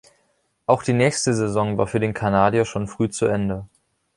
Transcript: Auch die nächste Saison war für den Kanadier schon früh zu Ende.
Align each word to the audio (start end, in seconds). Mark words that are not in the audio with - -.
Auch 0.65 0.81
die 0.81 0.93
nächste 0.93 1.35
Saison 1.35 1.77
war 1.77 1.85
für 1.85 1.99
den 1.99 2.15
Kanadier 2.15 2.65
schon 2.65 2.87
früh 2.87 3.09
zu 3.11 3.27
Ende. 3.27 3.67